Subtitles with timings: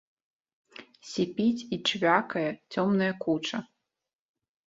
[1.09, 3.57] Сіпіць і чвякае цёмная куча.